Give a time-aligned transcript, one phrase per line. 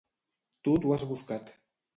[0.67, 1.57] Tu t'ho has buscat!